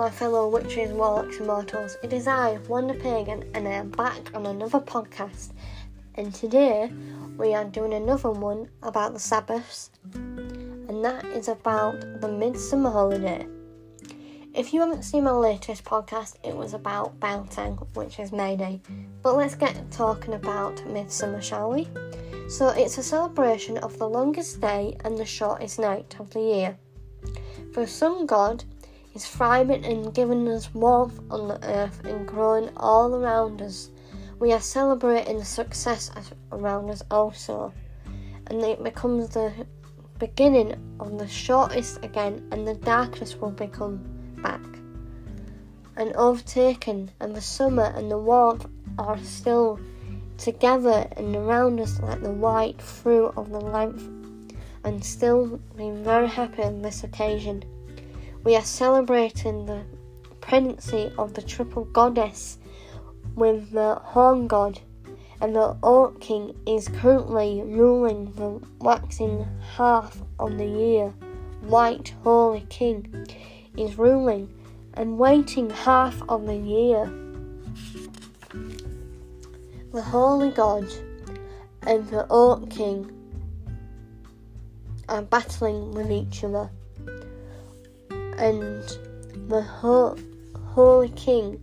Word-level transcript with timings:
my 0.00 0.08
fellow 0.08 0.48
witches, 0.48 0.90
warlocks, 0.94 1.36
and 1.36 1.46
mortals. 1.46 1.98
It 2.02 2.14
is 2.14 2.26
I, 2.26 2.56
Wanda 2.68 2.94
Pagan, 2.94 3.44
and 3.52 3.68
I 3.68 3.72
am 3.72 3.90
back 3.90 4.34
on 4.34 4.46
another 4.46 4.80
podcast. 4.80 5.52
And 6.14 6.34
today 6.34 6.90
we 7.36 7.54
are 7.54 7.66
doing 7.66 7.92
another 7.92 8.30
one 8.30 8.70
about 8.82 9.12
the 9.12 9.20
Sabbaths, 9.20 9.90
and 10.14 11.04
that 11.04 11.22
is 11.26 11.48
about 11.48 12.00
the 12.22 12.28
Midsummer 12.28 12.90
holiday. 12.90 13.46
If 14.54 14.72
you 14.72 14.80
haven't 14.80 15.02
seen 15.02 15.24
my 15.24 15.32
latest 15.32 15.84
podcast, 15.84 16.36
it 16.42 16.56
was 16.56 16.72
about 16.72 17.20
Beltane, 17.20 17.76
which 17.92 18.18
is 18.18 18.32
May 18.32 18.56
Day. 18.56 18.80
But 19.20 19.36
let's 19.36 19.54
get 19.54 19.90
talking 19.90 20.32
about 20.32 20.82
Midsummer, 20.86 21.42
shall 21.42 21.72
we? 21.72 21.86
So 22.48 22.68
it's 22.70 22.96
a 22.96 23.02
celebration 23.02 23.76
of 23.76 23.98
the 23.98 24.08
longest 24.08 24.62
day 24.62 24.96
and 25.04 25.18
the 25.18 25.26
shortest 25.26 25.78
night 25.78 26.16
of 26.18 26.30
the 26.30 26.40
year. 26.40 26.78
For 27.74 27.86
some 27.86 28.24
god 28.24 28.64
is 29.14 29.26
thriving 29.26 29.84
and 29.84 30.14
giving 30.14 30.48
us 30.48 30.72
warmth 30.74 31.20
on 31.30 31.48
the 31.48 31.58
earth 31.64 32.04
and 32.04 32.26
growing 32.26 32.70
all 32.76 33.14
around 33.14 33.62
us. 33.62 33.90
We 34.38 34.52
are 34.52 34.60
celebrating 34.60 35.38
the 35.38 35.44
success 35.44 36.10
around 36.52 36.90
us 36.90 37.02
also, 37.10 37.72
and 38.46 38.62
it 38.62 38.82
becomes 38.82 39.30
the 39.30 39.52
beginning 40.18 40.76
of 41.00 41.18
the 41.18 41.28
shortest 41.28 42.04
again, 42.04 42.46
and 42.50 42.66
the 42.66 42.74
darkness 42.74 43.36
will 43.36 43.50
become 43.50 44.00
back 44.42 44.60
and 45.96 46.14
overtaken, 46.14 47.10
and 47.20 47.34
the 47.34 47.40
summer 47.40 47.92
and 47.96 48.10
the 48.10 48.18
warmth 48.18 48.66
are 48.98 49.18
still 49.18 49.78
together 50.38 51.06
and 51.16 51.36
around 51.36 51.78
us 51.78 52.00
like 52.00 52.22
the 52.22 52.30
white 52.30 52.80
fruit 52.80 53.32
of 53.36 53.50
the 53.50 53.60
lamp, 53.60 54.00
and 54.84 55.04
still 55.04 55.60
being 55.76 56.02
very 56.02 56.26
happy 56.28 56.62
on 56.62 56.80
this 56.80 57.04
occasion. 57.04 57.62
We 58.42 58.56
are 58.56 58.64
celebrating 58.64 59.66
the 59.66 59.82
pregnancy 60.40 61.12
of 61.18 61.34
the 61.34 61.42
triple 61.42 61.84
goddess 61.84 62.56
with 63.36 63.70
the 63.72 63.96
horn 63.96 64.46
god, 64.46 64.80
and 65.42 65.54
the 65.54 65.76
oak 65.82 66.22
king 66.22 66.56
is 66.66 66.88
currently 66.88 67.60
ruling 67.60 68.32
the 68.32 68.66
waxing 68.78 69.46
half 69.76 70.22
of 70.38 70.56
the 70.56 70.64
year. 70.64 71.12
White 71.60 72.14
holly 72.24 72.64
king 72.70 73.26
is 73.76 73.98
ruling 73.98 74.48
and 74.94 75.18
waiting 75.18 75.68
half 75.68 76.22
of 76.26 76.46
the 76.46 76.56
year. 76.56 77.12
The 79.92 80.02
holy 80.02 80.50
god 80.50 80.86
and 81.82 82.08
the 82.08 82.26
oak 82.30 82.70
king 82.70 83.12
are 85.10 85.20
battling 85.20 85.90
with 85.90 86.10
each 86.10 86.42
other 86.42 86.70
and 88.40 88.82
the 89.50 89.60
ho- 89.60 90.16
Holly 90.74 91.10
King 91.10 91.60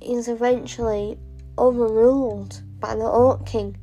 is 0.00 0.26
eventually 0.26 1.16
overruled 1.56 2.60
by 2.80 2.96
the 2.96 3.04
Oak 3.04 3.46
King. 3.46 3.76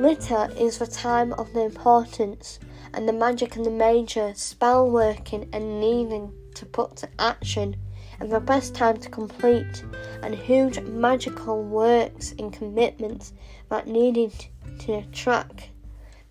Winter 0.00 0.48
is 0.58 0.78
the 0.78 0.86
time 0.86 1.34
of 1.34 1.52
the 1.52 1.62
importance 1.62 2.58
and 2.94 3.06
the 3.06 3.12
magic 3.12 3.56
and 3.56 3.66
the 3.66 3.70
major 3.70 4.32
spell 4.34 4.90
working 4.90 5.48
and 5.52 5.78
needing 5.78 6.32
to 6.54 6.64
put 6.64 6.96
to 6.96 7.08
action 7.18 7.76
and 8.18 8.32
the 8.32 8.40
best 8.40 8.74
time 8.74 8.96
to 8.96 9.10
complete 9.10 9.84
and 10.22 10.34
huge 10.34 10.80
magical 10.80 11.62
works 11.62 12.32
and 12.38 12.52
commitments 12.52 13.34
that 13.68 13.86
needed 13.86 14.32
to 14.78 15.02
track 15.12 15.68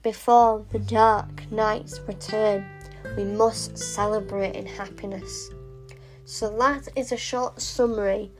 before 0.01 0.65
the 0.71 0.79
dark 0.79 1.51
night's 1.51 1.99
return 2.07 2.74
we 3.17 3.23
must 3.23 3.77
celebrate 3.77 4.55
in 4.55 4.65
happiness. 4.65 5.49
So, 6.25 6.55
that 6.57 6.87
is 6.95 7.11
a 7.11 7.17
short 7.17 7.61
summary 7.61 8.31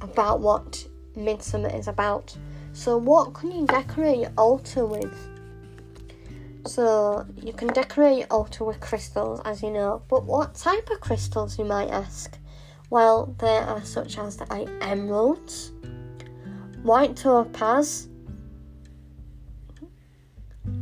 about 0.00 0.40
what 0.40 0.86
Midsummer 1.16 1.74
is 1.74 1.88
about. 1.88 2.36
So, 2.72 2.96
what 2.96 3.34
can 3.34 3.50
you 3.50 3.66
decorate 3.66 4.18
your 4.18 4.32
altar 4.36 4.86
with? 4.86 5.14
So, 6.66 7.26
you 7.36 7.52
can 7.52 7.68
decorate 7.68 8.18
your 8.18 8.26
altar 8.30 8.64
with 8.64 8.80
crystals, 8.80 9.40
as 9.44 9.62
you 9.62 9.70
know, 9.70 10.02
but 10.08 10.24
what 10.24 10.54
type 10.54 10.90
of 10.90 11.00
crystals, 11.00 11.58
you 11.58 11.64
might 11.64 11.88
ask? 11.88 12.38
Well, 12.90 13.34
there 13.38 13.62
are 13.62 13.84
such 13.84 14.18
as 14.18 14.36
the 14.36 14.68
emeralds, 14.82 15.72
white 16.82 17.16
topaz, 17.16 18.08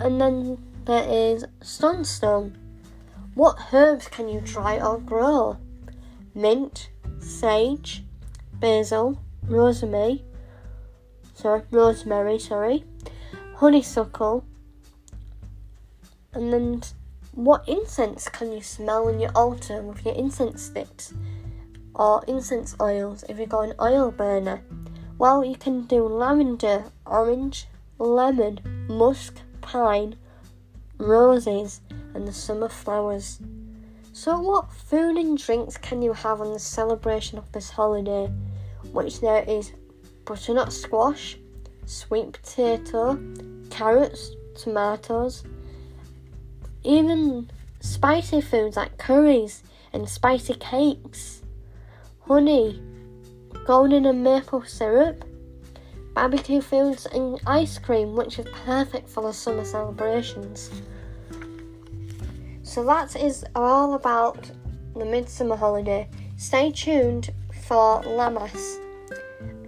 and 0.01 0.21
then 0.21 0.59
there 0.85 1.07
is 1.09 1.45
sunstone. 1.63 2.57
What 3.39 3.73
herbs 3.73 4.09
can 4.09 4.29
you 4.29 4.41
try 4.41 4.81
or 4.81 4.99
grow? 4.99 5.59
Mint, 6.35 6.91
sage, 7.21 8.03
basil, 8.55 9.21
rosemary, 9.45 10.25
sorry, 11.35 11.63
rosemary, 11.71 12.41
sorry, 12.41 12.83
honeysuckle, 13.55 14.45
and 16.33 16.53
then 16.53 16.83
what 17.31 17.63
incense 17.69 18.29
can 18.29 18.51
you 18.51 18.61
smell 18.61 19.07
in 19.07 19.21
your 19.21 19.31
altar 19.37 19.83
with 19.83 20.05
your 20.05 20.17
incense 20.17 20.65
sticks? 20.65 21.15
Or 21.95 22.25
incense 22.27 22.75
oils 22.81 23.25
if 23.29 23.39
you've 23.39 23.51
got 23.51 23.69
an 23.69 23.75
oil 23.81 24.11
burner? 24.11 24.63
Well, 25.17 25.45
you 25.45 25.55
can 25.55 25.83
do 25.83 26.09
lavender, 26.09 26.87
orange, 27.07 27.69
lemon, 28.01 28.59
musk, 28.89 29.37
pine, 29.61 30.17
roses, 30.99 31.83
and 32.19 32.27
the 32.27 32.33
summer 32.33 32.69
flowers. 32.69 33.39
So, 34.13 34.41
what 34.41 34.73
food 34.73 35.17
and 35.17 35.39
drinks 35.39 35.77
can 35.77 36.03
you 36.03 36.13
have 36.13 36.41
on 36.41 36.53
the 36.53 36.59
celebration 36.59 37.39
of 37.39 37.51
this 37.53 37.71
holiday? 37.71 38.27
Which 38.93 39.21
there 39.21 39.45
is 39.45 39.73
butternut 40.25 40.73
squash, 40.73 41.39
sweet 41.87 42.33
potato, 42.33 43.17
carrots, 43.71 44.33
tomatoes, 44.57 45.45
even 46.83 47.49
spicy 47.79 48.41
foods 48.41 48.77
like 48.77 48.99
curries 48.99 49.63
and 49.93 50.09
spicy 50.09 50.55
cakes, 50.55 51.43
honey, 52.27 52.83
golden 53.65 54.07
and 54.07 54.25
maple 54.25 54.65
syrup, 54.65 55.25
barbecue 56.15 56.61
foods, 56.61 57.07
and 57.07 57.41
ice 57.47 57.79
cream, 57.79 58.17
which 58.17 58.41
is 58.41 58.47
perfect 58.67 59.09
for 59.09 59.23
the 59.23 59.33
summer 59.33 59.65
celebrations. 59.65 60.71
So 62.69 62.85
that 62.85 63.17
is 63.17 63.47
all 63.55 63.95
about 63.95 64.51
the 64.95 65.07
midsummer 65.07 65.57
holiday. 65.57 66.07
Stay 66.37 66.71
tuned 66.71 67.31
for 67.67 68.03
Lammas, 68.03 68.77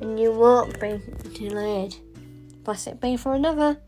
and 0.03 0.21
you 0.21 0.33
won't 0.33 0.79
be 0.79 1.01
delayed. 1.33 1.97
Bless 2.63 2.87
it 2.87 3.01
be 3.01 3.17
for 3.17 3.33
another. 3.33 3.79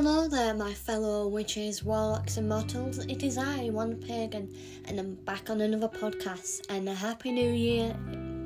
Hello 0.00 0.28
there, 0.28 0.54
my 0.54 0.72
fellow 0.72 1.26
witches, 1.26 1.82
warlocks, 1.82 2.36
and 2.36 2.48
mortals. 2.48 2.98
It 3.06 3.24
is 3.24 3.36
I, 3.36 3.70
One 3.70 3.96
Pagan, 3.96 4.54
and 4.84 4.96
I'm 4.96 5.16
back 5.24 5.50
on 5.50 5.60
another 5.60 5.88
podcast. 5.88 6.64
And 6.70 6.88
a 6.88 6.94
happy 6.94 7.32
new 7.32 7.50
year. 7.50 7.96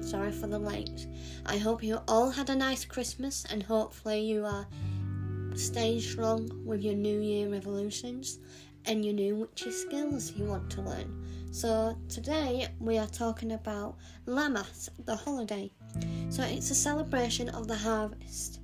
Sorry 0.01 0.33
for 0.33 0.47
the 0.47 0.59
late. 0.59 1.07
I 1.45 1.59
hope 1.59 1.83
you 1.83 2.01
all 2.09 2.31
had 2.31 2.49
a 2.49 2.55
nice 2.55 2.87
Christmas, 2.87 3.45
and 3.51 3.63
hopefully 3.63 4.23
you 4.23 4.47
are 4.47 4.67
staying 5.55 6.01
strong 6.01 6.49
with 6.65 6.81
your 6.81 6.95
New 6.95 7.21
Year 7.21 7.51
resolutions 7.51 8.39
and 8.87 9.05
your 9.05 9.13
new 9.13 9.37
witchy 9.37 9.73
skills 9.73 10.33
you 10.33 10.47
want 10.47 10.71
to 10.71 10.81
learn. 10.81 11.23
So 11.51 11.99
today 12.09 12.69
we 12.81 12.97
are 12.97 13.09
talking 13.09 13.53
about 13.53 13.99
Lammas, 14.25 14.89
the 15.05 15.17
holiday. 15.17 15.71
So 16.31 16.45
it's 16.45 16.71
a 16.71 16.75
celebration 16.75 17.51
of 17.51 17.69
the 17.69 17.77
harvest. 17.77 18.61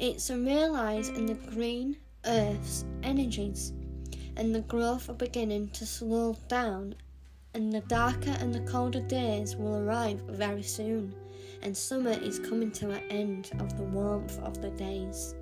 It's 0.00 0.30
a 0.30 0.36
realize 0.36 1.10
in 1.10 1.26
the 1.26 1.34
green 1.34 1.96
Earth's 2.26 2.84
energies, 3.02 3.72
and 4.36 4.54
the 4.54 4.60
growth 4.60 5.08
are 5.08 5.14
beginning 5.14 5.68
to 5.70 5.86
slow 5.86 6.36
down, 6.48 6.94
and 7.54 7.72
the 7.72 7.80
darker 7.82 8.36
and 8.40 8.54
the 8.54 8.60
colder 8.60 9.00
days 9.00 9.56
will 9.56 9.76
arrive 9.76 10.20
very 10.28 10.62
soon, 10.62 11.14
and 11.62 11.76
summer 11.76 12.12
is 12.12 12.38
coming 12.38 12.70
to 12.72 12.90
an 12.90 13.02
end 13.10 13.50
of 13.60 13.76
the 13.76 13.84
warmth 13.84 14.38
of 14.40 14.60
the 14.60 14.70
days. 14.70 15.34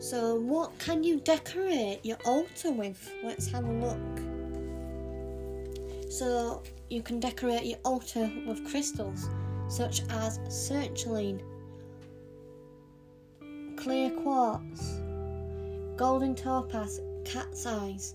So, 0.00 0.34
what 0.34 0.76
can 0.78 1.04
you 1.04 1.20
decorate 1.20 2.04
your 2.04 2.16
altar 2.24 2.72
with? 2.72 3.12
Let's 3.22 3.46
have 3.48 3.64
a 3.64 3.72
look. 3.72 4.18
So, 6.10 6.62
you 6.88 7.02
can 7.02 7.20
decorate 7.20 7.64
your 7.64 7.78
altar 7.84 8.30
with 8.46 8.68
crystals 8.68 9.28
such 9.70 10.02
as 10.10 10.38
sertraline, 10.48 11.40
clear 13.76 14.10
quartz, 14.10 15.00
golden 15.96 16.34
topaz, 16.34 17.00
cat's 17.24 17.64
eyes, 17.66 18.14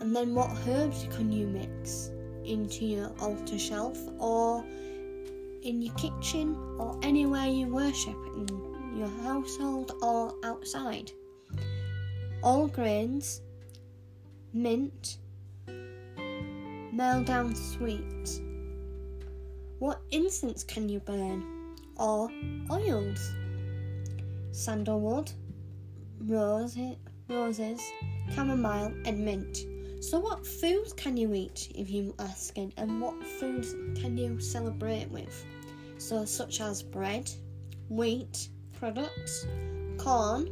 And 0.00 0.14
then 0.14 0.34
what 0.34 0.50
herbs 0.68 1.06
can 1.10 1.32
you 1.32 1.46
mix 1.48 2.10
into 2.44 2.84
your 2.84 3.10
altar 3.20 3.58
shelf 3.58 3.98
or 4.18 4.64
in 5.62 5.82
your 5.82 5.94
kitchen 5.94 6.56
or 6.78 6.98
anywhere 7.02 7.46
you 7.46 7.66
worship 7.66 8.16
in 8.36 8.96
your 8.96 9.08
household 9.24 9.92
or 10.00 10.34
outside? 10.44 11.10
All 12.42 12.68
grains, 12.68 13.42
mint, 14.52 15.18
down 16.96 17.54
sweet. 17.54 18.47
What 19.78 20.00
incense 20.10 20.64
can 20.64 20.88
you 20.88 21.00
burn? 21.00 21.76
Or 21.96 22.30
oils? 22.70 23.32
Sandalwood, 24.50 25.30
roses, 26.20 26.96
roses, 27.28 27.80
chamomile, 28.34 28.92
and 29.04 29.24
mint. 29.24 29.66
So, 30.00 30.18
what 30.18 30.46
foods 30.46 30.92
can 30.92 31.16
you 31.16 31.32
eat 31.34 31.72
if 31.74 31.90
you're 31.90 32.14
asking, 32.18 32.72
and 32.76 33.00
what 33.00 33.24
foods 33.24 33.72
can 34.00 34.16
you 34.16 34.40
celebrate 34.40 35.10
with? 35.10 35.44
So, 35.98 36.24
such 36.24 36.60
as 36.60 36.82
bread, 36.82 37.30
wheat 37.88 38.48
products, 38.78 39.46
corn, 39.96 40.48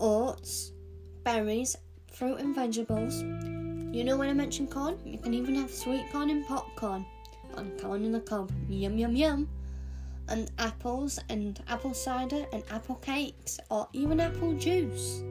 oats, 0.00 0.72
berries, 1.22 1.76
fruit 2.12 2.38
and 2.40 2.54
vegetables. 2.54 3.22
You 3.22 4.04
know 4.04 4.16
when 4.16 4.28
I 4.28 4.32
mentioned 4.32 4.70
corn? 4.70 4.98
You 5.04 5.18
can 5.18 5.32
even 5.34 5.54
have 5.54 5.70
sweet 5.70 6.04
corn 6.10 6.30
and 6.30 6.46
popcorn, 6.46 7.06
and 7.56 7.80
corn 7.80 8.04
in 8.04 8.12
the 8.12 8.20
cob. 8.20 8.50
Yum 8.68 8.98
yum 8.98 9.16
yum. 9.16 9.48
And 10.28 10.50
apples 10.58 11.20
and 11.28 11.62
apple 11.68 11.94
cider 11.94 12.46
and 12.52 12.64
apple 12.70 12.96
cakes, 12.96 13.60
or 13.70 13.88
even 13.92 14.20
apple 14.20 14.54
juice 14.54 15.22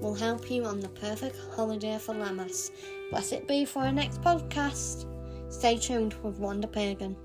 will 0.00 0.14
help 0.14 0.50
you 0.50 0.64
on 0.64 0.80
the 0.80 0.88
perfect 0.88 1.36
holiday 1.56 1.98
for 1.98 2.14
Lammas. 2.14 2.70
Bless 3.10 3.32
it 3.32 3.48
be 3.48 3.64
for 3.64 3.82
our 3.82 3.92
next 3.92 4.20
podcast. 4.20 5.06
Stay 5.50 5.78
tuned 5.78 6.14
with 6.22 6.38
Wonder 6.38 6.68
Pagan. 6.68 7.16